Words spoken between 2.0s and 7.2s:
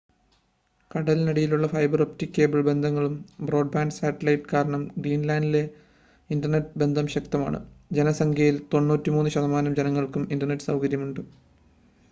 optic cable ബന്ധങ്ങളും broadband സാറ്റലൈറ്റും കാരണം ഗ്രീൻലാൻഡിൽ ഇൻറ്റർനെറ്റ് ബന്ധം